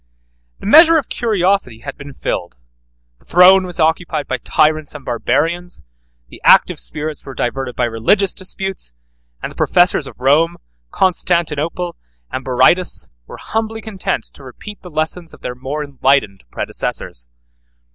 The 0.57 0.65
measure 0.65 0.97
of 0.97 1.09
curiosity 1.09 1.81
had 1.81 1.95
been 1.95 2.15
filled: 2.15 2.57
the 3.19 3.25
throne 3.25 3.67
was 3.67 3.79
occupied 3.79 4.25
by 4.27 4.37
tyrants 4.43 4.95
and 4.95 5.05
Barbarians, 5.05 5.83
the 6.29 6.41
active 6.43 6.79
spirits 6.79 7.23
were 7.23 7.35
diverted 7.35 7.75
by 7.75 7.83
religious 7.85 8.33
disputes, 8.33 8.93
and 9.43 9.51
the 9.51 9.55
professors 9.55 10.07
of 10.07 10.19
Rome, 10.19 10.57
Constantinople, 10.89 11.97
and 12.31 12.43
Berytus, 12.43 13.09
were 13.27 13.37
humbly 13.37 13.79
content 13.79 14.23
to 14.33 14.41
repeat 14.43 14.81
the 14.81 14.89
lessons 14.89 15.35
of 15.35 15.41
their 15.41 15.53
more 15.53 15.83
enlightened 15.83 16.45
predecessors. 16.49 17.27